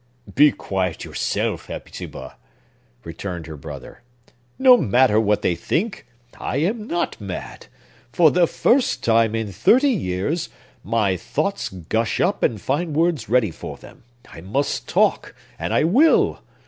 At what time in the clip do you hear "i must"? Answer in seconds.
14.27-14.89